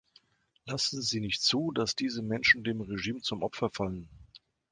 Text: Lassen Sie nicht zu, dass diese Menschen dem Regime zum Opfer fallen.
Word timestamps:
Lassen 0.65 0.99
Sie 1.03 1.19
nicht 1.19 1.43
zu, 1.43 1.71
dass 1.71 1.95
diese 1.95 2.23
Menschen 2.23 2.63
dem 2.63 2.81
Regime 2.81 3.21
zum 3.21 3.43
Opfer 3.43 3.69
fallen. 3.69 4.09